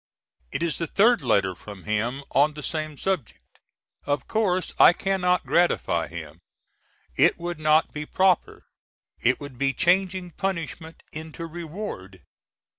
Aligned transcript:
It 0.51 0.63
is 0.63 0.79
the 0.79 0.87
third 0.87 1.21
letter 1.21 1.53
from 1.53 1.83
him 1.83 2.23
on 2.31 2.55
the 2.55 2.63
same 2.63 2.97
subject. 2.97 3.59
Of 4.03 4.27
course 4.27 4.73
I 4.79 4.93
cannot 4.93 5.45
gratify 5.45 6.07
him. 6.07 6.39
It 7.15 7.37
would 7.37 7.59
not 7.59 7.93
be 7.93 8.07
proper. 8.07 8.65
It 9.19 9.39
would 9.39 9.59
be 9.59 9.73
changing 9.73 10.31
punishment 10.31 11.03
into 11.11 11.45
reward. 11.45 12.23